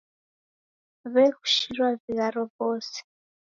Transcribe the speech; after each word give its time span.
W'egushirwa 1.13 1.87
vigharo 2.01 2.41
w'ose. 2.57 2.97